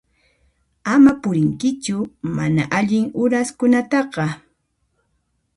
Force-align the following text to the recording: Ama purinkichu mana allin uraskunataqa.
Ama 0.93 1.11
purinkichu 1.25 1.97
mana 2.39 2.63
allin 2.79 3.05
uraskunataqa. 3.27 4.27